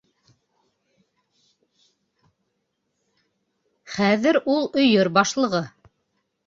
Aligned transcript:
Хәҙер 3.99 4.43
ул- 4.57 4.69
өйөр 4.87 5.13
башлығы. 5.21 5.65